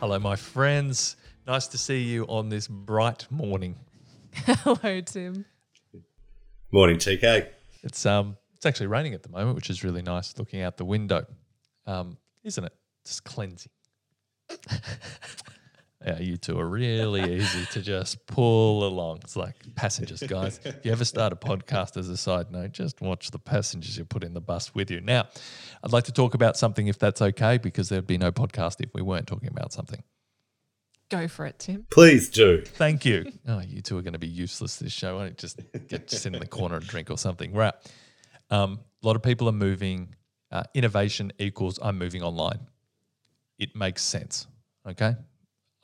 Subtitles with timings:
[0.00, 1.16] Hello, my friends.
[1.44, 3.74] Nice to see you on this bright morning.
[4.32, 5.44] Hello, Tim.
[6.70, 7.48] Morning, TK.
[7.82, 10.38] It's um, it's actually raining at the moment, which is really nice.
[10.38, 11.26] Looking out the window,
[11.84, 12.72] um, isn't it?
[13.04, 13.72] Just cleansing.
[16.04, 19.18] yeah, you two are really easy to just pull along.
[19.24, 20.60] It's like passengers, guys.
[20.64, 24.04] If you ever start a podcast as a side note, just watch the passengers you
[24.04, 25.00] put in the bus with you.
[25.00, 25.26] Now,
[25.82, 28.90] I'd like to talk about something if that's okay, because there'd be no podcast if
[28.94, 30.02] we weren't talking about something.
[31.10, 31.86] Go for it, Tim.
[31.90, 32.62] Please do.
[32.62, 33.32] Thank you.
[33.48, 35.16] Oh, you two are going to be useless this show.
[35.16, 37.52] Why don't you just get just sit in the corner and drink or something?
[37.52, 37.74] Right.
[38.50, 40.14] Um, a lot of people are moving.
[40.52, 42.60] Uh, innovation equals I'm moving online.
[43.58, 44.46] It makes sense.
[44.86, 45.16] Okay.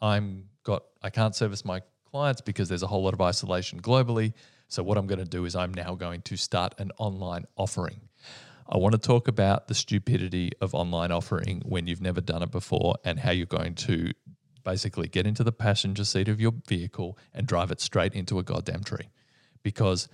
[0.01, 4.33] I'm got I can't service my clients because there's a whole lot of isolation globally.
[4.69, 8.01] So what I'm going to do is I'm now going to start an online offering.
[8.69, 12.51] I want to talk about the stupidity of online offering when you've never done it
[12.51, 14.13] before and how you're going to
[14.65, 18.43] basically get into the passenger seat of your vehicle and drive it straight into a
[18.43, 19.11] goddamn tree.
[19.63, 20.09] Because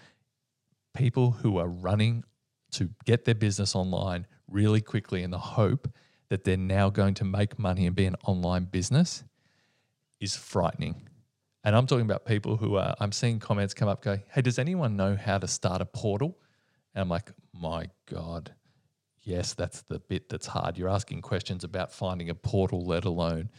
[0.94, 2.24] people who are running
[2.72, 5.88] to get their business online really quickly in the hope
[6.28, 9.24] that they're now going to make money and be an online business
[10.20, 11.08] is frightening.
[11.64, 14.58] And I'm talking about people who are, I'm seeing comments come up, go, hey, does
[14.58, 16.38] anyone know how to start a portal?
[16.94, 18.54] And I'm like, my God,
[19.22, 20.78] yes, that's the bit that's hard.
[20.78, 23.50] You're asking questions about finding a portal, let alone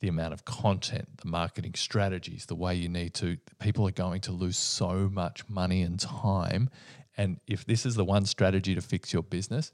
[0.00, 3.36] the amount of content, the marketing strategies, the way you need to.
[3.60, 6.70] People are going to lose so much money and time.
[7.16, 9.72] And if this is the one strategy to fix your business,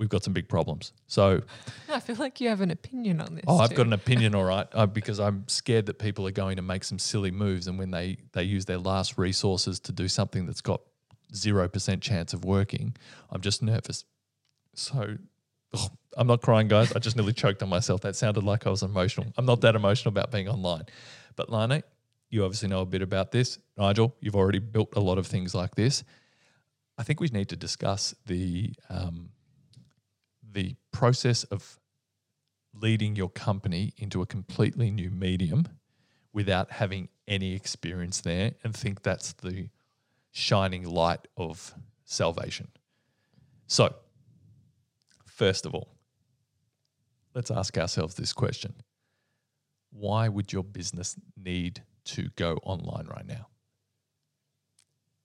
[0.00, 0.92] we've got some big problems.
[1.06, 1.42] So,
[1.88, 3.44] I feel like you have an opinion on this.
[3.46, 3.76] oh, I've too.
[3.76, 6.82] got an opinion, all right, uh, because I'm scared that people are going to make
[6.82, 10.62] some silly moves, and when they they use their last resources to do something that's
[10.62, 10.80] got
[11.32, 12.96] zero percent chance of working,
[13.30, 14.04] I'm just nervous.
[14.74, 15.18] So.
[15.74, 16.92] oh, I'm not crying, guys.
[16.92, 18.00] I just nearly choked on myself.
[18.00, 19.28] That sounded like I was emotional.
[19.36, 20.82] I'm not that emotional about being online.
[21.36, 21.84] But Lane,
[22.30, 23.60] you obviously know a bit about this.
[23.78, 26.02] Nigel, you've already built a lot of things like this.
[26.98, 29.30] I think we need to discuss the um,
[30.50, 31.78] the process of
[32.74, 35.66] leading your company into a completely new medium
[36.32, 39.68] without having any experience there and think that's the
[40.30, 41.74] shining light of
[42.04, 42.68] salvation.
[43.66, 43.94] So,
[45.26, 45.88] first of all,
[47.34, 48.74] let's ask ourselves this question
[49.90, 53.48] Why would your business need to go online right now?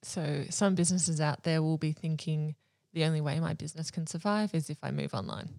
[0.03, 2.55] So, some businesses out there will be thinking
[2.95, 5.49] the only way my business can survive is if I move online.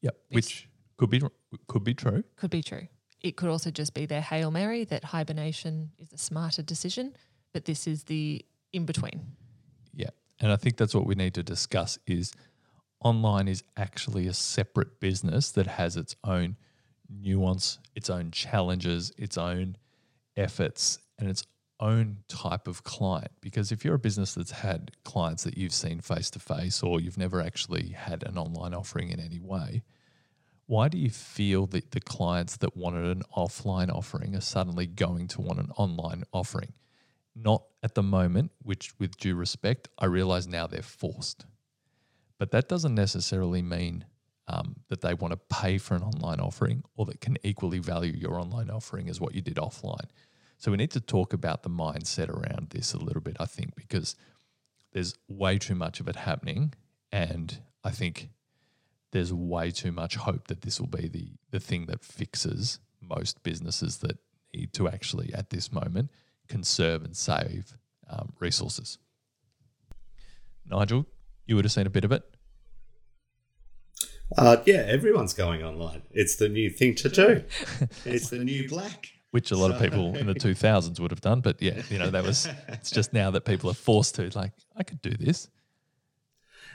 [0.00, 1.22] Yep, which could be
[1.68, 2.24] could be true.
[2.36, 2.88] Could be true.
[3.20, 7.14] It could also just be their Hail Mary that hibernation is a smarter decision,
[7.52, 9.20] but this is the in between.
[9.92, 10.08] Yeah.
[10.40, 12.32] And I think that's what we need to discuss is
[13.04, 16.56] online is actually a separate business that has its own
[17.10, 19.76] nuance, its own challenges, its own
[20.34, 21.44] efforts, and its
[21.80, 23.32] own type of client.
[23.40, 27.00] Because if you're a business that's had clients that you've seen face to face or
[27.00, 29.82] you've never actually had an online offering in any way,
[30.66, 35.26] why do you feel that the clients that wanted an offline offering are suddenly going
[35.28, 36.72] to want an online offering?
[37.34, 41.46] Not at the moment, which, with due respect, I realize now they're forced.
[42.38, 44.04] But that doesn't necessarily mean
[44.46, 48.12] um, that they want to pay for an online offering or that can equally value
[48.12, 50.08] your online offering as what you did offline.
[50.60, 53.74] So we need to talk about the mindset around this a little bit, I think,
[53.74, 54.14] because
[54.92, 56.74] there's way too much of it happening.
[57.10, 58.28] And I think
[59.10, 63.42] there's way too much hope that this will be the, the thing that fixes most
[63.42, 64.18] businesses that
[64.54, 66.10] need to actually, at this moment,
[66.46, 67.78] conserve and save
[68.10, 68.98] um, resources.
[70.66, 71.06] Nigel,
[71.46, 72.22] you would have seen a bit of it.
[74.36, 76.02] Uh, yeah, everyone's going online.
[76.10, 77.44] It's the new thing to do.
[78.04, 79.14] it's the new black.
[79.30, 81.40] Which a lot of people in the 2000s would have done.
[81.40, 84.52] But yeah, you know, that was, it's just now that people are forced to, like,
[84.76, 85.48] I could do this.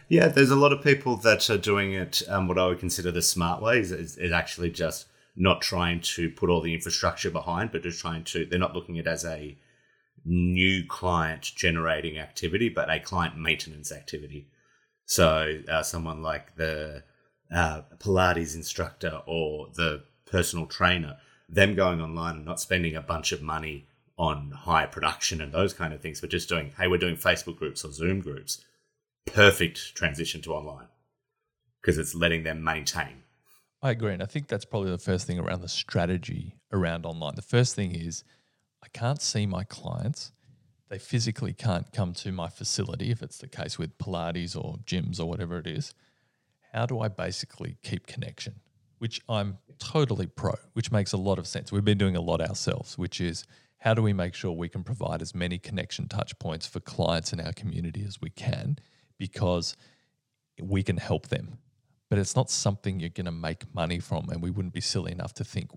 [0.07, 3.12] Yeah, there's a lot of people that are doing it um, what I would consider
[3.12, 7.31] the smart way is, is, is actually just not trying to put all the infrastructure
[7.31, 9.57] behind, but just trying to, they're not looking at it as a
[10.24, 14.47] new client generating activity, but a client maintenance activity.
[15.06, 17.03] So uh, someone like the
[17.53, 23.31] uh, Pilates instructor or the personal trainer, them going online and not spending a bunch
[23.31, 23.88] of money
[24.18, 27.57] on high production and those kind of things, but just doing, hey, we're doing Facebook
[27.57, 28.63] groups or Zoom groups.
[29.25, 30.88] Perfect transition to online
[31.81, 33.24] because it's letting them maintain.
[33.81, 34.13] I agree.
[34.13, 37.36] And I think that's probably the first thing around the strategy around online.
[37.36, 38.24] The first thing is
[38.83, 40.31] I can't see my clients.
[40.89, 45.19] They physically can't come to my facility if it's the case with Pilates or gyms
[45.19, 45.94] or whatever it is.
[46.74, 48.56] How do I basically keep connection?
[49.00, 51.72] Which I'm totally pro, which makes a lot of sense.
[51.72, 53.45] We've been doing a lot ourselves, which is
[53.80, 57.33] how do we make sure we can provide as many connection touch points for clients
[57.33, 58.77] in our community as we can
[59.18, 59.75] because
[60.62, 61.60] we can help them.
[62.10, 64.30] But it's not something you're going to make money from.
[64.30, 65.72] And we wouldn't be silly enough to think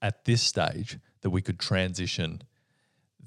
[0.00, 2.42] at this stage that we could transition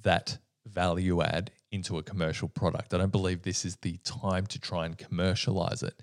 [0.02, 2.94] that value add into a commercial product.
[2.94, 6.02] I don't believe this is the time to try and commercialize it.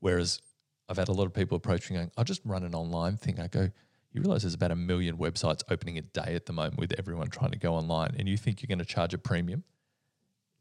[0.00, 0.40] Whereas
[0.88, 3.40] I've had a lot of people approach me going, I'll just run an online thing.
[3.40, 3.70] I go,
[4.12, 7.28] you realize there's about a million websites opening a day at the moment with everyone
[7.28, 9.64] trying to go online, and you think you're going to charge a premium?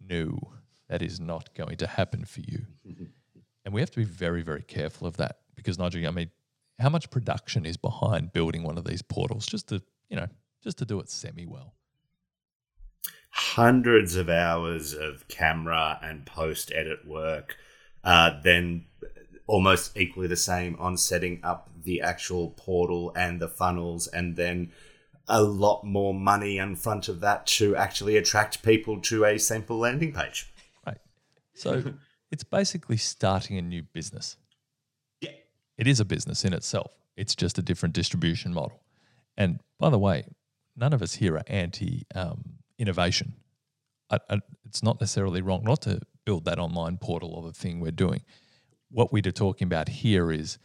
[0.10, 0.40] No,
[0.90, 2.66] that is not going to happen for you.
[3.66, 6.31] and we have to be very, very careful of that because Nigel, I mean,
[6.80, 10.28] how much production is behind building one of these portals just to, you know,
[10.64, 11.74] just to do it semi well?
[13.30, 17.58] Hundreds of hours of camera and post edit work,
[18.04, 18.86] uh, then
[19.48, 24.72] almost equally the same on setting up the actual portal and the funnels, and then
[25.28, 29.78] a lot more money in front of that to actually attract people to a simple
[29.78, 30.51] landing page.
[30.86, 30.98] Right.
[31.54, 31.94] So
[32.31, 34.38] it's basically starting a new business.
[35.22, 35.31] Yeah.
[35.78, 36.92] It is a business in itself.
[37.16, 38.81] It's just a different distribution model.
[39.38, 40.25] And by the way,
[40.75, 42.44] none of us here are anti um,
[42.78, 43.34] innovation.
[44.10, 47.80] I, I, it's not necessarily wrong not to build that online portal or the thing
[47.80, 48.22] we're doing.
[48.94, 50.60] What we're talking about here is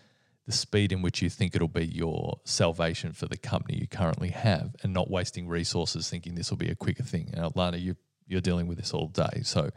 [0.45, 4.29] the speed in which you think it'll be your salvation for the company you currently
[4.29, 7.31] have and not wasting resources thinking this will be a quicker thing.
[7.33, 7.97] And Lana, you,
[8.27, 9.41] you're dealing with this all day.
[9.45, 9.71] So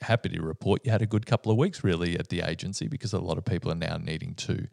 [0.00, 3.12] happy to report you had a good couple of weeks really at the agency because
[3.12, 4.66] a lot of people are now needing to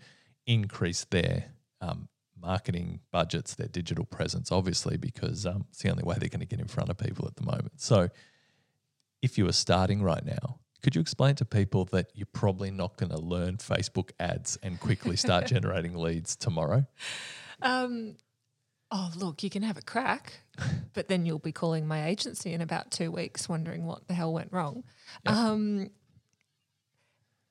[0.47, 1.45] increase their
[1.81, 2.07] um,
[2.39, 6.45] marketing budgets, their digital presence, obviously, because um, it's the only way they're going to
[6.45, 7.73] get in front of people at the moment.
[7.77, 8.09] So
[9.21, 12.95] if you are starting right now, could you explain to people that you're probably not
[12.95, 16.85] going to learn Facebook ads and quickly start generating leads tomorrow?
[17.63, 18.17] Um,
[18.91, 20.41] oh, look, you can have a crack,
[20.93, 24.31] but then you'll be calling my agency in about two weeks wondering what the hell
[24.31, 24.83] went wrong.
[25.25, 25.35] Yep.
[25.35, 25.89] Um,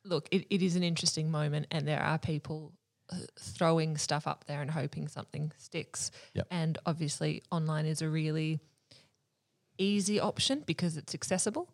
[0.04, 2.72] look, it, it is an interesting moment, and there are people
[3.10, 6.12] uh, throwing stuff up there and hoping something sticks.
[6.34, 6.46] Yep.
[6.52, 8.60] And obviously, online is a really
[9.76, 11.68] easy option because it's accessible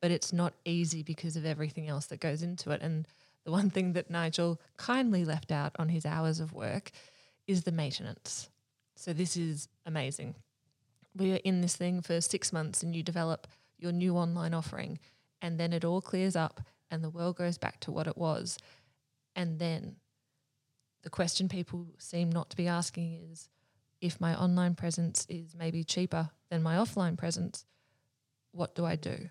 [0.00, 2.82] but it's not easy because of everything else that goes into it.
[2.82, 3.06] And
[3.44, 6.90] the one thing that Nigel kindly left out on his hours of work
[7.46, 8.48] is the maintenance.
[8.96, 10.34] So this is amazing.
[11.16, 13.46] We are in this thing for six months and you develop
[13.78, 14.98] your new online offering,
[15.42, 18.58] and then it all clears up and the world goes back to what it was.
[19.36, 19.96] And then
[21.02, 23.48] the question people seem not to be asking is
[24.00, 27.64] if my online presence is maybe cheaper than my offline presence,
[28.52, 29.28] what do I do?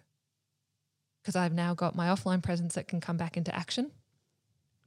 [1.23, 3.91] Because I've now got my offline presence that can come back into action,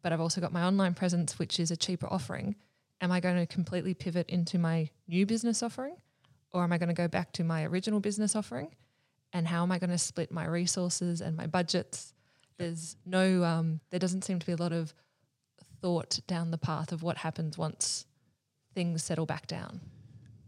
[0.03, 2.57] but I've also got my online presence, which is a cheaper offering.
[3.01, 5.97] Am I going to completely pivot into my new business offering,
[6.53, 8.75] or am I going to go back to my original business offering?
[9.33, 12.13] And how am I going to split my resources and my budgets?
[12.59, 14.95] There's no, um, there doesn't seem to be a lot of
[15.81, 18.07] thought down the path of what happens once
[18.75, 19.81] things settle back down.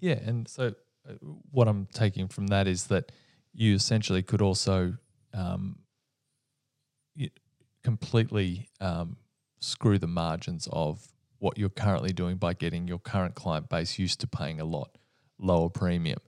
[0.00, 0.74] Yeah, and so
[1.08, 1.14] uh,
[1.50, 3.10] what I'm taking from that is that
[3.52, 4.94] you essentially could also
[5.34, 5.78] um,
[7.82, 9.16] completely um,
[9.60, 11.06] screw the margins of
[11.38, 14.98] what you're currently doing by getting your current client base used to paying a lot
[15.38, 16.18] lower premium.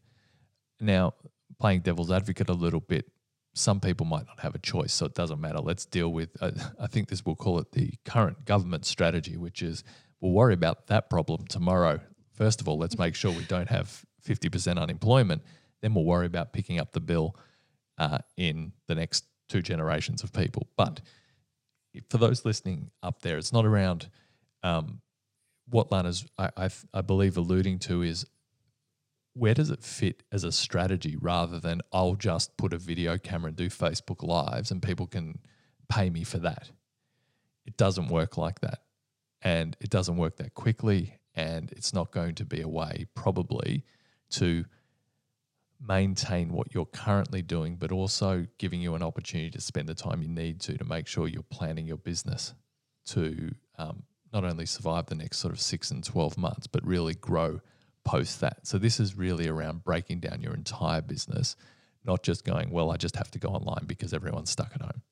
[0.80, 1.14] Now,
[1.58, 3.10] playing devil's advocate a little bit,
[3.54, 5.58] some people might not have a choice, so it doesn't matter.
[5.58, 9.60] Let's deal with, uh, I think this we'll call it the current government strategy, which
[9.60, 9.82] is
[10.20, 12.00] we'll worry about that problem tomorrow.
[12.32, 15.42] First of all, let's make sure we don't have 50% unemployment.
[15.82, 17.36] Then we'll worry about picking up the bill
[18.00, 20.66] uh, in the next two generations of people.
[20.76, 21.02] But
[22.09, 24.09] for those listening up there, it's not around
[24.62, 25.02] um,
[25.69, 28.25] what Lana's, I, I, I believe, alluding to is
[29.35, 33.49] where does it fit as a strategy rather than I'll just put a video camera
[33.49, 35.38] and do Facebook Lives and people can
[35.88, 36.71] pay me for that.
[37.66, 38.80] It doesn't work like that.
[39.42, 41.19] And it doesn't work that quickly.
[41.35, 43.85] And it's not going to be a way, probably,
[44.30, 44.64] to
[45.80, 50.22] maintain what you're currently doing, but also giving you an opportunity to spend the time
[50.22, 52.54] you need to to make sure you're planning your business
[53.06, 57.14] to um, not only survive the next sort of six and 12 months, but really
[57.14, 57.60] grow
[58.04, 58.66] post that.
[58.66, 61.56] So, this is really around breaking down your entire business,
[62.04, 65.02] not just going, well, I just have to go online because everyone's stuck at home.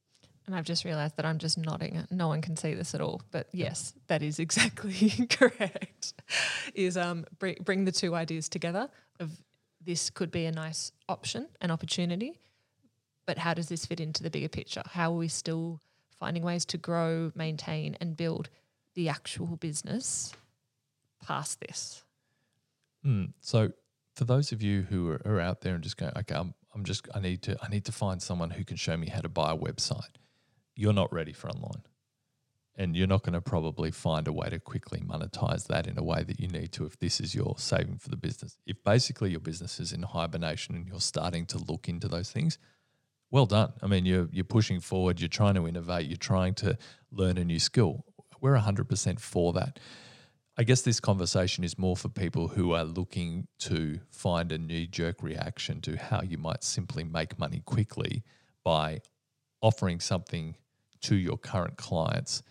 [0.46, 2.06] And I've just realized that I'm just nodding.
[2.10, 6.14] No one can see this at all, but yes, that is exactly correct.
[6.74, 8.88] Is um bring, bring the two ideas together
[9.20, 9.30] of
[9.80, 12.38] this could be a nice option, an opportunity,
[13.26, 14.82] but how does this fit into the bigger picture?
[14.86, 15.80] How are we still
[16.18, 18.48] finding ways to grow, maintain, and build
[18.94, 20.32] the actual business
[21.24, 22.04] past this?
[23.04, 23.70] Mm, so
[24.14, 26.84] for those of you who are, are out there and just going, okay, I'm, I'm
[26.84, 29.28] just I need to I need to find someone who can show me how to
[29.28, 30.16] buy a website.
[30.74, 31.82] You're not ready for online.
[32.78, 36.02] And you're not going to probably find a way to quickly monetize that in a
[36.02, 38.56] way that you need to if this is your saving for the business.
[38.66, 42.56] If basically your business is in hibernation and you're starting to look into those things,
[43.30, 43.72] well done.
[43.82, 46.78] I mean, you're you're pushing forward, you're trying to innovate, you're trying to
[47.10, 48.04] learn a new skill.
[48.40, 49.80] We're 100% for that.
[50.56, 54.86] I guess this conversation is more for people who are looking to find a knee
[54.86, 58.24] jerk reaction to how you might simply make money quickly
[58.64, 59.00] by
[59.60, 60.56] offering something
[61.02, 62.42] to your current clients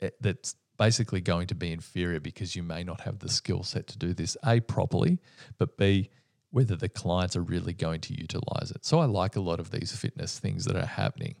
[0.00, 3.86] Eh, that's basically going to be inferior because you may not have the skill set
[3.86, 5.18] to do this a properly,
[5.58, 6.10] but b
[6.50, 8.84] whether the clients are really going to utilize it.
[8.84, 11.34] So I like a lot of these fitness things that are happening.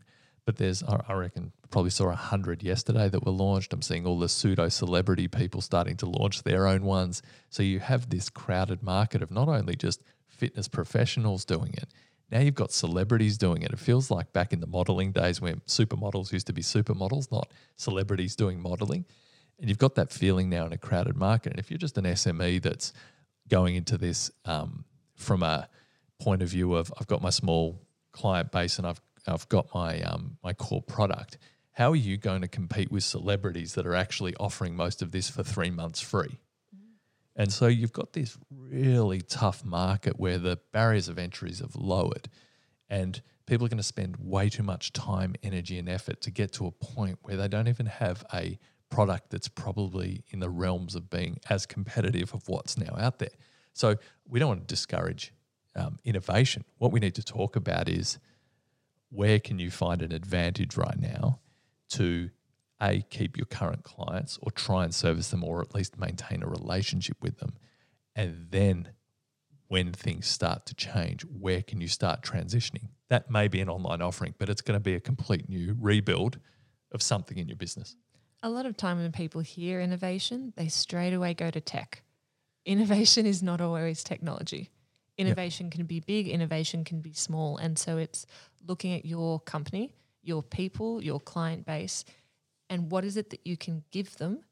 [0.44, 3.72] But there's, I reckon, probably saw a hundred yesterday that were launched.
[3.72, 7.22] I'm seeing all the pseudo celebrity people starting to launch their own ones.
[7.48, 11.88] So you have this crowded market of not only just fitness professionals doing it,
[12.34, 13.70] now you've got celebrities doing it.
[13.70, 17.48] It feels like back in the modeling days when supermodels used to be supermodels, not
[17.76, 19.04] celebrities doing modeling.
[19.60, 21.52] And you've got that feeling now in a crowded market.
[21.52, 22.92] And if you're just an SME that's
[23.48, 25.68] going into this um, from a
[26.20, 30.02] point of view of I've got my small client base and I've I've got my
[30.02, 31.38] um, my core product,
[31.70, 35.30] how are you going to compete with celebrities that are actually offering most of this
[35.30, 36.40] for three months free?
[37.36, 42.28] And so you've got this really tough market where the barriers of entries have lowered
[42.88, 46.52] and people are going to spend way too much time, energy, and effort to get
[46.52, 48.58] to a point where they don't even have a
[48.90, 53.30] product that's probably in the realms of being as competitive of what's now out there.
[53.72, 53.96] So
[54.28, 55.32] we don't want to discourage
[55.74, 56.64] um, innovation.
[56.78, 58.18] What we need to talk about is
[59.10, 61.40] where can you find an advantage right now
[61.90, 62.30] to
[62.80, 66.48] a keep your current clients or try and service them or at least maintain a
[66.48, 67.54] relationship with them
[68.16, 68.88] and then
[69.68, 74.02] when things start to change where can you start transitioning that may be an online
[74.02, 76.38] offering but it's going to be a complete new rebuild
[76.92, 77.96] of something in your business
[78.44, 82.02] A lot of time when people hear innovation, they straight away go to tech.
[82.66, 84.68] Innovation is not always technology.
[85.16, 87.56] Innovation can be big, innovation can be small.
[87.56, 88.26] And so it's
[88.68, 92.04] looking at your company, your people, your client base,
[92.70, 94.44] and what is it that you can give them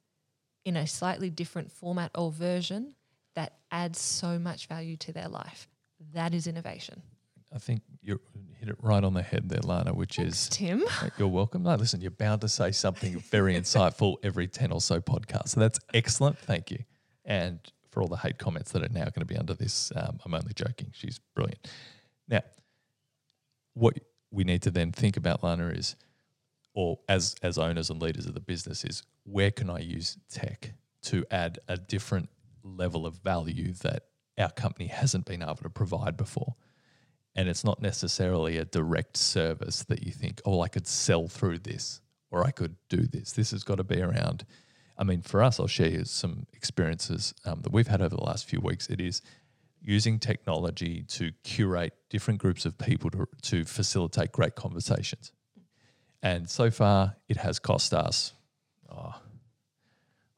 [0.65, 2.95] in a slightly different format or version
[3.35, 5.69] that adds so much value to their life.
[6.15, 7.03] That is innovation.
[7.55, 8.21] i think you
[8.59, 10.85] hit it right on the head there lana which is Tim,
[11.19, 11.63] You're welcome.
[11.63, 15.51] No, listen, you're bound to say something very insightful every 10 or so podcasts.
[15.51, 16.39] So that's excellent.
[16.39, 16.79] Thank you.
[17.25, 17.59] And
[17.91, 20.35] for all the hate comments that are now going to be under this, um, I'm
[20.35, 20.91] only joking.
[20.93, 21.69] She's brilliant.
[22.29, 22.41] Now,
[23.75, 23.99] what
[24.31, 25.95] we need to then think about, Lana, is,
[26.75, 30.73] or as, as owners and leaders of the business, is where can I use tech
[31.03, 32.29] to add a different
[32.63, 34.05] level of value that
[34.39, 36.55] our company hasn't been able to provide before?
[37.35, 41.61] and it's not necessarily a direct service that you think, oh, I could sell through
[41.61, 42.01] this
[42.31, 43.33] or I could do this.
[43.33, 44.45] This has got to be around.
[44.99, 48.49] I mean, for us, I'll share some experiences um, that we've had over the last
[48.49, 48.89] few weeks.
[48.89, 49.23] It is
[49.81, 55.33] using technology to curate different groups of people to, to facilitate great conversations.
[56.23, 58.33] And so far, it has cost us,
[58.91, 59.15] oh,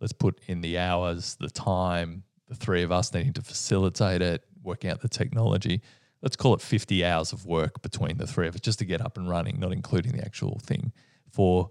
[0.00, 4.44] let's put in the hours, the time, the three of us needing to facilitate it,
[4.62, 5.82] working out the technology.
[6.22, 9.00] Let's call it 50 hours of work between the three of us just to get
[9.02, 10.92] up and running, not including the actual thing,
[11.30, 11.70] for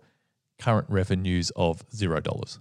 [0.60, 2.60] current revenues of zero dollars.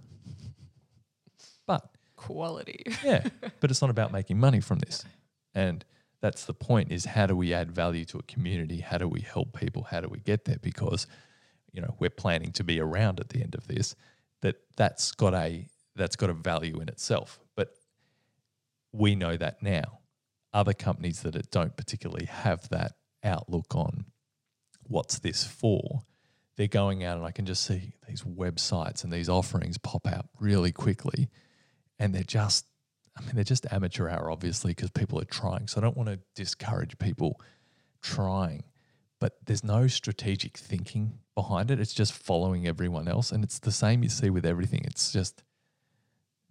[1.67, 2.83] But quality.
[3.03, 3.27] yeah,
[3.59, 5.05] but it's not about making money from this.
[5.53, 5.85] And
[6.21, 8.79] that's the point is how do we add value to a community?
[8.79, 9.83] How do we help people?
[9.83, 10.57] How do we get there?
[10.61, 11.05] Because,
[11.73, 13.95] you know, we're planning to be around at the end of this,
[14.41, 17.39] that that's got a that's got a value in itself.
[17.55, 17.75] But
[18.91, 19.99] we know that now.
[20.53, 24.05] Other companies that don't particularly have that outlook on
[24.83, 26.03] what's this for,
[26.55, 30.27] they're going out and I can just see these websites and these offerings pop out
[30.39, 31.29] really quickly.
[31.97, 32.65] And they're just,
[33.17, 35.67] I mean, they're just amateur hour, obviously, because people are trying.
[35.67, 37.39] So I don't want to discourage people
[38.01, 38.63] trying,
[39.23, 41.79] but there's no strategic thinking behind it.
[41.79, 43.31] It's just following everyone else.
[43.31, 44.81] And it's the same you see with everything.
[44.83, 45.43] It's just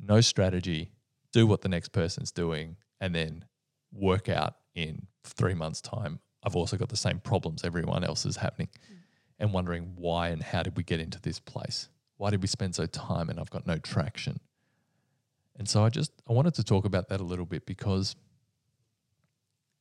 [0.00, 0.90] no strategy,
[1.32, 3.44] do what the next person's doing, and then
[3.92, 6.20] work out in three months' time.
[6.42, 8.96] I've also got the same problems everyone else is happening mm.
[9.38, 11.90] and wondering why and how did we get into this place?
[12.16, 14.40] Why did we spend so time and I've got no traction?
[15.58, 18.16] And so I just I wanted to talk about that a little bit because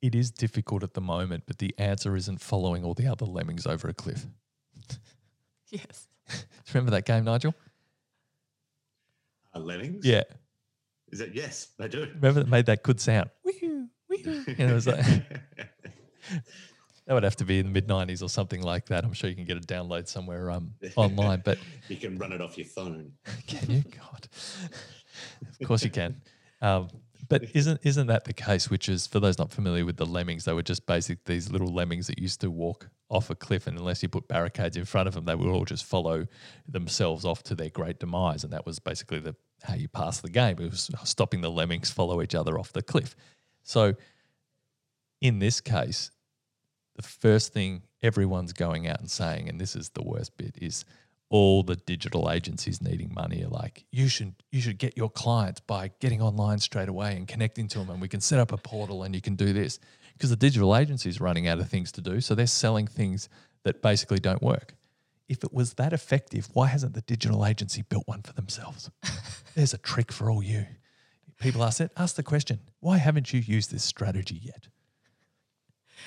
[0.01, 3.65] it is difficult at the moment, but the answer isn't following all the other lemmings
[3.67, 4.25] over a cliff.
[5.71, 6.09] Yes.
[6.73, 7.55] Remember that game, Nigel?
[9.55, 10.05] Uh, Lemmings?
[10.05, 10.23] Yeah.
[11.11, 11.31] Is it?
[11.33, 12.07] Yes, they do.
[12.15, 13.29] Remember that made that good sound.
[13.43, 14.43] Wee-hoo, wee-hoo.
[14.57, 15.05] You know, it was like,
[17.05, 19.03] that would have to be in the mid 90s or something like that.
[19.03, 21.57] I'm sure you can get a download somewhere um, online, but
[21.89, 23.11] you can run it off your phone.
[23.47, 23.83] can you?
[23.83, 24.27] God.
[25.59, 26.21] of course you can.
[26.61, 26.89] Um,
[27.31, 28.69] but isn't isn't that the case?
[28.69, 31.73] Which is for those not familiar with the lemmings, they were just basic these little
[31.73, 35.07] lemmings that used to walk off a cliff, and unless you put barricades in front
[35.07, 36.27] of them, they would all just follow
[36.67, 38.43] themselves off to their great demise.
[38.43, 39.33] And that was basically the
[39.63, 40.57] how you pass the game.
[40.59, 43.15] It was stopping the lemmings follow each other off the cliff.
[43.63, 43.93] So
[45.21, 46.11] in this case,
[46.97, 50.83] the first thing everyone's going out and saying, and this is the worst bit, is
[51.31, 55.61] all the digital agencies needing money are like, you should you should get your clients
[55.61, 58.57] by getting online straight away and connecting to them, and we can set up a
[58.57, 59.79] portal and you can do this
[60.13, 63.29] because the digital agency is running out of things to do, so they're selling things
[63.63, 64.75] that basically don't work.
[65.29, 68.91] If it was that effective, why hasn't the digital agency built one for themselves?
[69.55, 70.65] There's a trick for all you.
[71.39, 74.67] People ask it, ask the question, why haven't you used this strategy yet?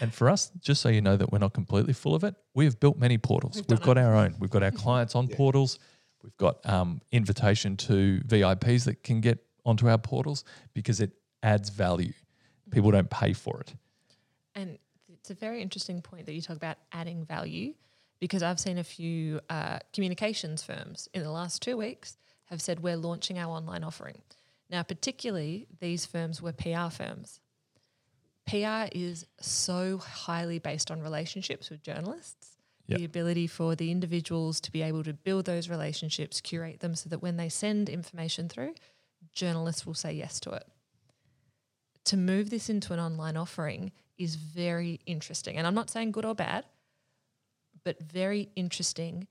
[0.00, 2.64] And for us, just so you know that we're not completely full of it, we
[2.64, 3.62] have built many portals.
[3.68, 4.34] We've, got our own.
[4.38, 5.78] We've got our clients on portals.
[6.22, 11.70] We've got um, invitation to VIPs that can get onto our portals because it adds
[11.70, 12.12] value.
[12.70, 13.74] People don't pay for it.
[14.54, 17.74] And it's a very interesting point that you talk about adding value
[18.20, 22.80] because I've seen a few uh, communications firms in the last two weeks have said
[22.80, 24.22] we're launching our online offering.
[24.70, 27.40] Now, particularly, these firms were PR firms.
[28.46, 32.56] PR is so highly based on relationships with journalists.
[32.86, 32.98] Yep.
[32.98, 37.08] The ability for the individuals to be able to build those relationships, curate them so
[37.08, 38.74] that when they send information through,
[39.32, 40.66] journalists will say yes to it.
[42.06, 45.56] To move this into an online offering is very interesting.
[45.56, 46.66] And I'm not saying good or bad,
[47.84, 49.28] but very interesting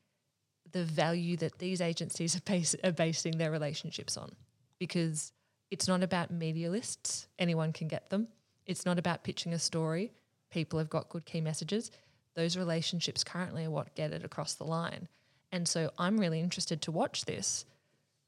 [0.72, 4.32] the value that these agencies are, base, are basing their relationships on
[4.80, 5.32] because
[5.72, 8.28] it's not about media lists, anyone can get them.
[8.66, 10.12] It's not about pitching a story,
[10.50, 11.92] people have got good key messages.
[12.36, 15.08] Those relationships currently are what get it across the line.
[15.52, 17.66] And so I'm really interested to watch this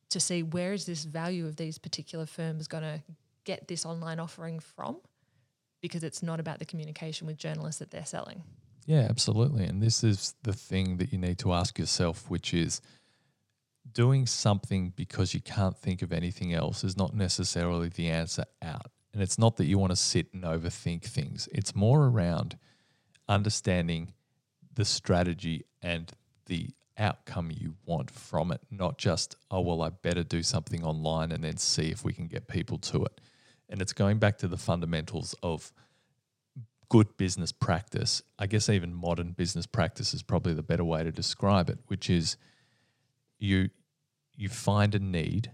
[0.10, 3.02] to see where is this value of these particular firms going to
[3.46, 4.98] get this online offering from
[5.82, 8.44] because it's not about the communication with journalists that they're selling.
[8.86, 9.66] Yeah, absolutely.
[9.66, 12.82] And this is the thing that you need to ask yourself, which is
[13.92, 18.92] doing something because you can't think of anything else is not necessarily the answer out.
[19.16, 22.58] And it's not that you want to sit and overthink things, it's more around
[23.30, 24.12] understanding
[24.74, 26.12] the strategy and
[26.48, 31.32] the outcome you want from it, not just, oh, well, I better do something online
[31.32, 33.22] and then see if we can get people to it.
[33.70, 35.72] And it's going back to the fundamentals of
[36.90, 38.22] good business practice.
[38.38, 42.10] I guess even modern business practice is probably the better way to describe it, which
[42.10, 42.36] is
[43.40, 43.70] you
[44.36, 45.52] you find a need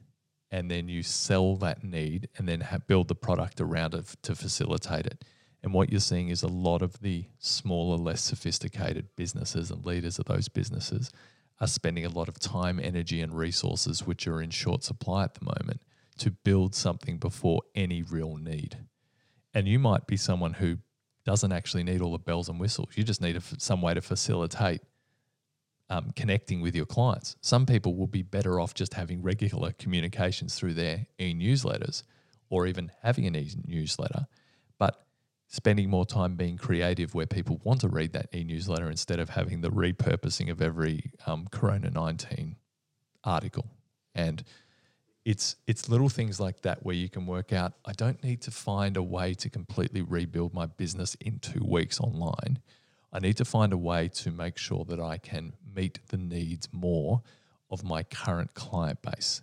[0.51, 4.35] and then you sell that need and then ha- build the product around it to
[4.35, 5.23] facilitate it.
[5.63, 10.19] And what you're seeing is a lot of the smaller, less sophisticated businesses and leaders
[10.19, 11.11] of those businesses
[11.59, 15.35] are spending a lot of time, energy, and resources, which are in short supply at
[15.35, 15.81] the moment,
[16.17, 18.77] to build something before any real need.
[19.53, 20.79] And you might be someone who
[21.23, 22.89] doesn't actually need all the bells and whistles.
[22.95, 24.81] You just need some way to facilitate
[25.91, 27.35] um, connecting with your clients.
[27.41, 32.03] Some people will be better off just having regular communications through their e newsletters
[32.49, 34.25] or even having an e newsletter,
[34.79, 35.05] but
[35.49, 39.31] spending more time being creative where people want to read that e newsletter instead of
[39.31, 42.55] having the repurposing of every um, Corona 19
[43.25, 43.65] article.
[44.15, 44.45] And
[45.25, 48.51] it's it's little things like that where you can work out I don't need to
[48.51, 52.59] find a way to completely rebuild my business in 2 weeks online.
[53.13, 56.69] I need to find a way to make sure that I can meet the needs
[56.71, 57.21] more
[57.69, 59.41] of my current client base.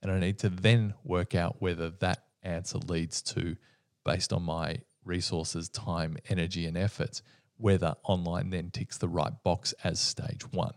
[0.00, 3.56] And I need to then work out whether that answer leads to,
[4.04, 7.22] based on my resources, time, energy, and efforts,
[7.56, 10.74] whether online then ticks the right box as stage one.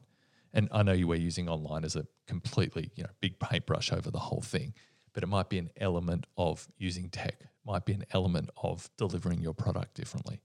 [0.54, 4.10] And I know you were using online as a completely, you know, big paintbrush over
[4.10, 4.74] the whole thing,
[5.14, 9.42] but it might be an element of using tech, might be an element of delivering
[9.42, 10.42] your product differently.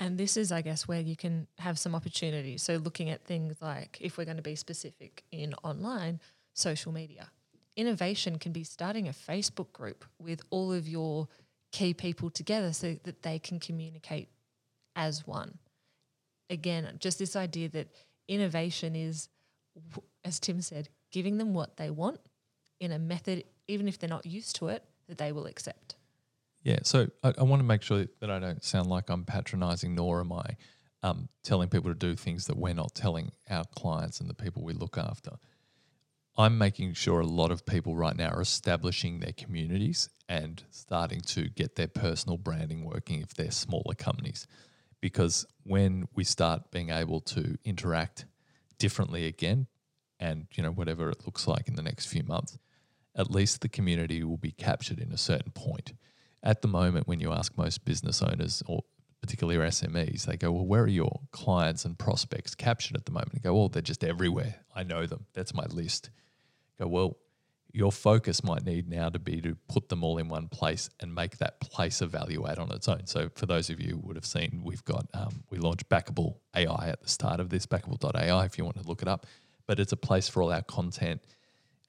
[0.00, 2.62] And this is, I guess, where you can have some opportunities.
[2.62, 6.20] So, looking at things like, if we're going to be specific in online,
[6.54, 7.30] social media.
[7.76, 11.28] Innovation can be starting a Facebook group with all of your
[11.70, 14.28] key people together so that they can communicate
[14.96, 15.58] as one.
[16.48, 17.88] Again, just this idea that
[18.26, 19.28] innovation is,
[20.24, 22.20] as Tim said, giving them what they want
[22.80, 25.94] in a method, even if they're not used to it, that they will accept.
[26.62, 29.94] Yeah, so I, I want to make sure that I don't sound like I'm patronizing,
[29.94, 30.56] nor am I
[31.02, 34.62] um, telling people to do things that we're not telling our clients and the people
[34.62, 35.32] we look after.
[36.36, 41.20] I'm making sure a lot of people right now are establishing their communities and starting
[41.22, 44.46] to get their personal branding working if they're smaller companies.
[45.00, 48.26] Because when we start being able to interact
[48.78, 49.66] differently again,
[50.18, 52.58] and you know whatever it looks like in the next few months,
[53.16, 55.94] at least the community will be captured in a certain point.
[56.42, 58.82] At the moment, when you ask most business owners or
[59.20, 63.32] particularly SMEs, they go, Well, where are your clients and prospects captured at the moment?
[63.34, 64.56] They go, Well, they're just everywhere.
[64.74, 65.26] I know them.
[65.34, 66.10] That's my list.
[66.78, 67.16] go, Well,
[67.72, 71.14] your focus might need now to be to put them all in one place and
[71.14, 73.06] make that place a value add on its own.
[73.06, 76.36] So, for those of you who would have seen, we've got um, we launched Backable
[76.56, 79.26] AI at the start of this, Backable.ai, if you want to look it up.
[79.66, 81.22] But it's a place for all our content,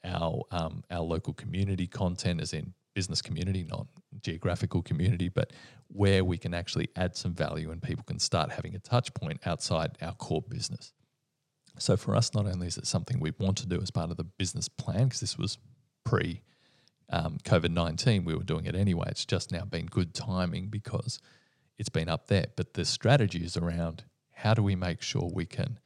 [0.03, 3.87] our um, our local community content, as in business community, not
[4.21, 5.53] geographical community, but
[5.87, 9.39] where we can actually add some value and people can start having a touch point
[9.45, 10.93] outside our core business.
[11.79, 14.17] So for us, not only is it something we want to do as part of
[14.17, 15.57] the business plan, because this was
[16.03, 16.41] pre
[17.09, 19.07] um, COVID 19, we were doing it anyway.
[19.09, 21.19] It's just now been good timing because
[21.77, 22.45] it's been up there.
[22.55, 25.79] But the strategy is around how do we make sure we can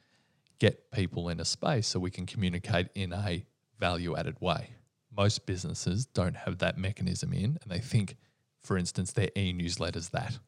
[0.58, 3.44] get people in a space so we can communicate in a
[3.78, 4.70] value added way.
[5.16, 8.16] Most businesses don't have that mechanism in, and they think,
[8.60, 10.38] for instance, their e newsletters that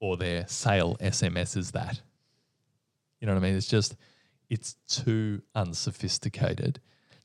[0.00, 2.02] or their sale SMS is that.
[3.20, 3.56] You know what I mean?
[3.56, 3.96] It's just,
[4.50, 6.80] it's too unsophisticated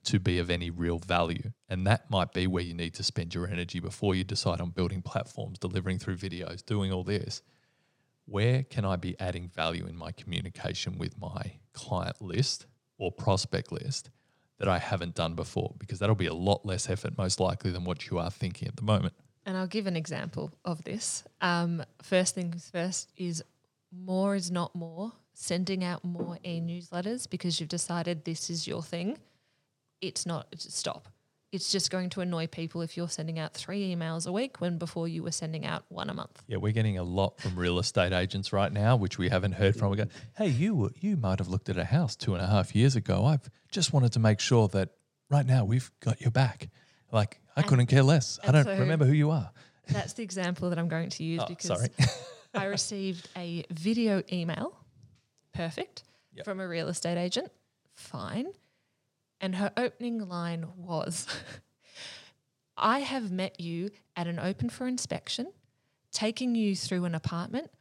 [0.05, 1.51] to be of any real value.
[1.67, 4.69] And that might be where you need to spend your energy before you decide on
[4.69, 7.41] building platforms, delivering through videos, doing all this.
[8.25, 12.65] Where can I be adding value in my communication with my client list
[12.97, 14.09] or prospect list
[14.59, 15.73] that I haven't done before?
[15.79, 18.75] Because that'll be a lot less effort, most likely, than what you are thinking at
[18.75, 19.13] the moment.
[19.45, 21.23] And I'll give an example of this.
[21.41, 23.43] Um, first things first is
[23.91, 25.13] more is not more.
[25.33, 29.17] Sending out more e newsletters because you've decided this is your thing.
[30.01, 31.07] It's not, it's stop.
[31.51, 34.77] It's just going to annoy people if you're sending out three emails a week when
[34.77, 36.43] before you were sending out one a month.
[36.47, 39.75] Yeah, we're getting a lot from real estate agents right now, which we haven't heard
[39.75, 39.89] from.
[39.89, 40.05] We go,
[40.37, 43.25] hey, you you might have looked at a house two and a half years ago.
[43.25, 44.89] I've just wanted to make sure that
[45.31, 46.69] right now we've got your back.
[47.11, 48.37] Like I couldn't care less.
[48.43, 49.51] I don't so- remember who you are.
[49.87, 51.89] That's the example that I'm going to use Oh, because sorry.
[52.53, 54.77] I received a video email,
[55.55, 56.03] perfect,
[56.35, 56.45] Yep.
[56.45, 57.51] from a real estate agent,
[57.95, 58.47] fine.
[59.41, 61.27] And her opening line was
[62.77, 65.51] I have met you at an open for inspection,
[66.11, 67.71] taking you through an apartment.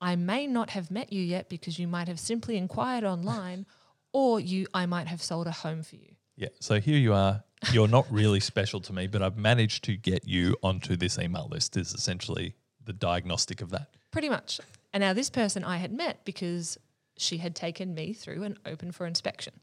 [0.00, 3.66] I may not have met you yet because you might have simply inquired online,
[4.12, 6.14] or you I might have sold a home for you.
[6.36, 6.48] Yeah.
[6.60, 7.42] So here you are.
[7.72, 11.48] You're not really special to me, but I've managed to get you onto this email
[11.50, 11.76] list.
[11.76, 12.54] Is essentially
[12.84, 13.88] the diagnostic of that.
[14.12, 14.60] Pretty much.
[14.92, 16.78] And now this person I had met because
[17.16, 19.54] she had taken me through an open for inspection.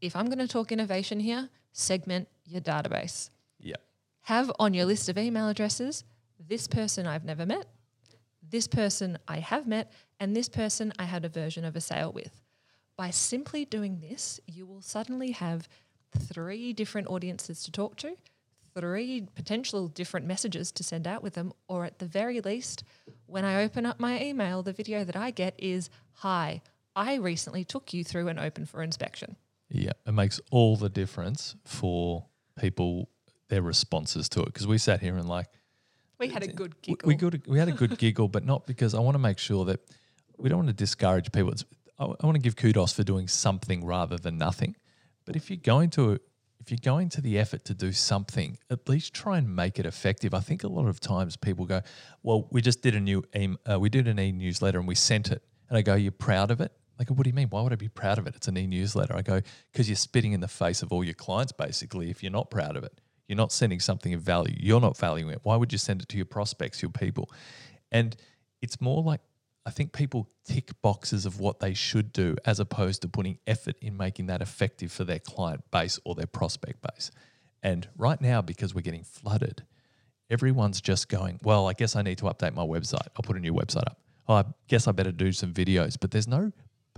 [0.00, 3.30] If I'm going to talk innovation here, segment your database.
[3.58, 3.76] Yeah.
[4.22, 6.04] Have on your list of email addresses
[6.38, 7.66] this person I've never met,
[8.48, 12.12] this person I have met, and this person I had a version of a sale
[12.12, 12.40] with.
[12.96, 15.68] By simply doing this, you will suddenly have
[16.16, 18.16] three different audiences to talk to,
[18.74, 22.84] three potential different messages to send out with them, or at the very least,
[23.26, 26.62] when I open up my email, the video that I get is Hi,
[26.96, 29.36] I recently took you through an open for inspection.
[29.70, 32.26] Yeah, it makes all the difference for
[32.58, 33.08] people
[33.48, 35.46] their responses to it because we sat here and like
[36.18, 37.06] We had a good we- giggle.
[37.08, 39.64] we good we had a good giggle, but not because I want to make sure
[39.66, 39.80] that
[40.38, 41.52] we don't want to discourage people.
[41.52, 41.64] It's,
[41.98, 44.76] I, I want to give kudos for doing something rather than nothing.
[45.24, 46.18] But if you're going to
[46.60, 49.86] if you're going to the effort to do something, at least try and make it
[49.86, 50.34] effective.
[50.34, 51.82] I think a lot of times people go,
[52.22, 54.94] "Well, we just did a new e- uh, we did an e newsletter and we
[54.94, 57.48] sent it," and I go, "You're proud of it?" Like, what do you mean?
[57.48, 58.34] Why would I be proud of it?
[58.34, 59.14] It's an e newsletter.
[59.14, 59.40] I go,
[59.72, 62.76] because you're spitting in the face of all your clients, basically, if you're not proud
[62.76, 63.00] of it.
[63.28, 64.56] You're not sending something of value.
[64.58, 65.40] You're not valuing it.
[65.42, 67.30] Why would you send it to your prospects, your people?
[67.92, 68.16] And
[68.62, 69.20] it's more like
[69.66, 73.76] I think people tick boxes of what they should do as opposed to putting effort
[73.82, 77.10] in making that effective for their client base or their prospect base.
[77.62, 79.64] And right now, because we're getting flooded,
[80.30, 83.08] everyone's just going, well, I guess I need to update my website.
[83.14, 84.00] I'll put a new website up.
[84.26, 86.50] Oh, I guess I better do some videos, but there's no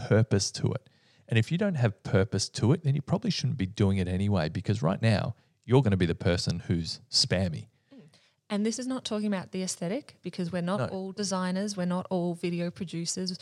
[0.08, 0.88] purpose to it.
[1.28, 4.08] And if you don't have purpose to it, then you probably shouldn't be doing it
[4.08, 5.34] anyway, because right now
[5.64, 7.66] you're going to be the person who's spammy.
[7.94, 8.00] Mm.
[8.48, 10.86] And this is not talking about the aesthetic because we're not No.
[10.86, 13.38] all designers, we're not all video producers.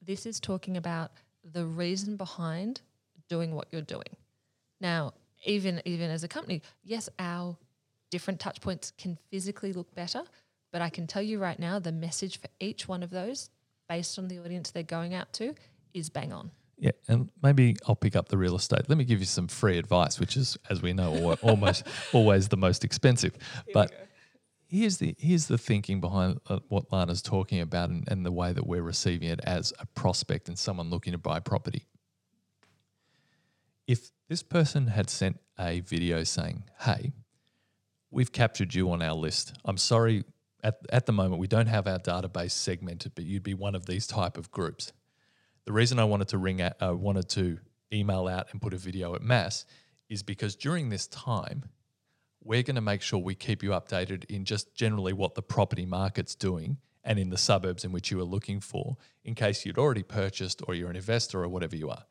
[0.00, 1.10] This is talking about
[1.42, 2.80] the reason behind
[3.28, 4.16] doing what you're doing.
[4.80, 7.56] Now, even even as a company, yes, our
[8.10, 10.22] different touch points can physically look better,
[10.70, 13.50] but I can tell you right now the message for each one of those
[13.88, 15.54] based on the audience they're going out to
[15.96, 16.50] is bang on.
[16.78, 18.82] Yeah, and maybe I'll pick up the real estate.
[18.88, 22.58] Let me give you some free advice, which is, as we know, almost always the
[22.58, 23.34] most expensive.
[23.72, 23.92] But
[24.68, 28.52] here's the here's the thinking behind uh, what Lana's talking about, and, and the way
[28.52, 31.86] that we're receiving it as a prospect and someone looking to buy property.
[33.86, 37.12] If this person had sent a video saying, "Hey,
[38.10, 39.54] we've captured you on our list.
[39.64, 40.24] I'm sorry,
[40.62, 43.86] at, at the moment we don't have our database segmented, but you'd be one of
[43.86, 44.92] these type of groups."
[45.66, 47.58] The reason I wanted to ring out, uh, wanted to
[47.92, 49.66] email out and put a video at mass
[50.08, 51.64] is because during this time,
[52.42, 55.84] we're going to make sure we keep you updated in just generally what the property
[55.84, 59.78] market's doing and in the suburbs in which you are looking for, in case you'd
[59.78, 62.04] already purchased or you're an investor or whatever you are.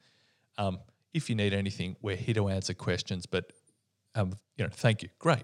[0.58, 0.80] Um,
[1.14, 3.26] if you need anything, we're here to answer questions.
[3.26, 3.54] But
[4.16, 5.44] um, you know, thank you, great,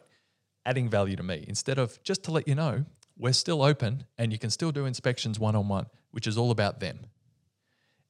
[0.65, 1.45] adding value to me.
[1.47, 2.85] Instead of just to let you know,
[3.17, 6.51] we're still open and you can still do inspections one on one, which is all
[6.51, 6.99] about them.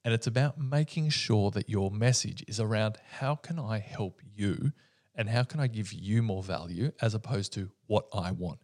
[0.04, 4.72] And it's about making sure that your message is around how can I help you
[5.16, 8.60] and how can I give you more value as opposed to what I want.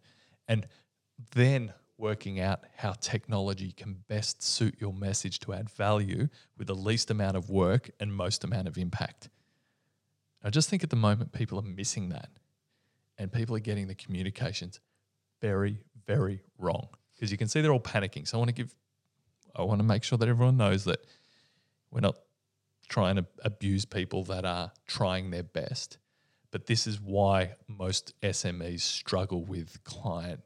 [0.48, 0.66] And
[1.34, 6.74] then working out how technology can best suit your message to add value with the
[6.74, 9.28] least amount of work and most amount of impact.
[10.42, 12.30] I just think at the moment people are missing that
[13.18, 14.78] and people are getting the communications
[15.40, 18.26] very, very wrong because you can see they're all panicking.
[18.26, 18.74] So I want to give,
[19.56, 21.04] I want to make sure that everyone knows that
[21.90, 22.16] we're not
[22.88, 25.98] trying to abuse people that are trying their best.
[26.50, 30.40] But this is why most SMEs struggle with client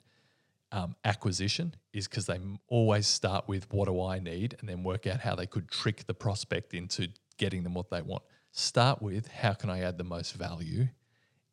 [0.72, 5.06] um, acquisition is because they always start with what do I need and then work
[5.06, 8.22] out how they could trick the prospect into getting them what they want.
[8.50, 10.88] Start with how can I add the most value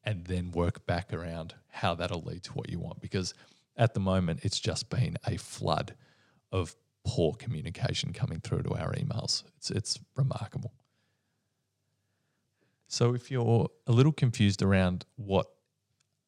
[0.03, 3.01] and then work back around how that'll lead to what you want.
[3.01, 3.33] Because
[3.75, 5.95] at the moment, it's just been a flood
[6.51, 6.75] of
[7.09, 9.43] poor communication coming through to our emails.
[9.57, 10.71] It's, it's remarkable.
[12.87, 15.47] So if you're a little confused around what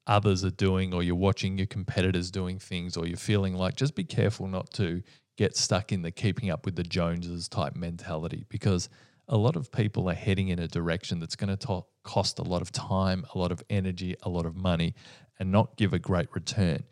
[0.07, 3.93] others are doing, or you're watching your competitors doing things, or you're feeling like just
[3.93, 5.03] be careful not to
[5.37, 8.89] get stuck in the keeping up with the Joneses type mentality because
[9.27, 12.63] a lot of people are heading in a direction that's going to cost a lot
[12.63, 14.95] of time, a lot of energy, a lot of money,
[15.39, 16.83] and not give a great return.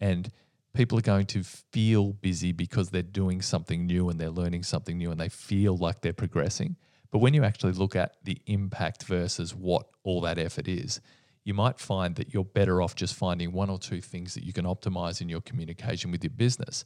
[0.00, 0.30] And
[0.74, 4.98] people are going to feel busy because they're doing something new and they're learning something
[4.98, 6.76] new and they feel like they're progressing.
[7.10, 11.00] But when you actually look at the impact versus what all that effort is,
[11.44, 14.52] you might find that you're better off just finding one or two things that you
[14.52, 16.84] can optimize in your communication with your business.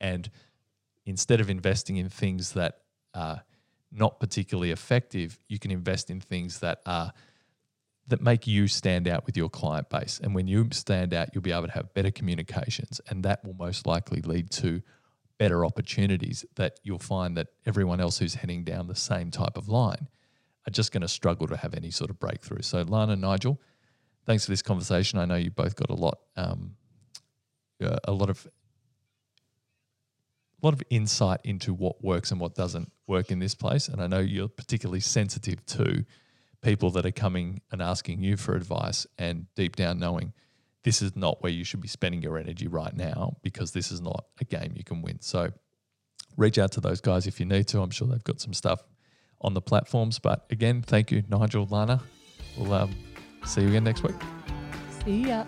[0.00, 0.28] And
[1.06, 2.80] instead of investing in things that
[3.14, 3.42] are
[3.90, 7.12] not particularly effective, you can invest in things that are
[8.10, 10.20] that make you stand out with your client base.
[10.22, 13.54] And when you stand out, you'll be able to have better communications, and that will
[13.54, 14.82] most likely lead to
[15.38, 19.68] better opportunities that you'll find that everyone else who's heading down the same type of
[19.68, 20.08] line
[20.66, 22.60] are just going to struggle to have any sort of breakthrough.
[22.60, 23.58] So, Lana, Nigel,
[24.26, 25.18] thanks for this conversation.
[25.18, 26.74] I know you both got a lot, um,
[27.82, 28.46] uh, a lot of,
[30.62, 33.88] a lot of insight into what works and what doesn't work in this place.
[33.88, 36.04] And I know you're particularly sensitive to
[36.62, 40.32] people that are coming and asking you for advice, and deep down knowing
[40.82, 44.00] this is not where you should be spending your energy right now because this is
[44.00, 45.18] not a game you can win.
[45.20, 45.52] So
[46.36, 47.80] reach out to those guys if you need to.
[47.80, 48.82] I'm sure they've got some stuff
[49.40, 50.18] on the platforms.
[50.18, 52.00] But again, thank you, Nigel, Lana.
[52.56, 52.94] We'll um,
[53.44, 54.16] see you again next week.
[55.04, 55.44] See ya.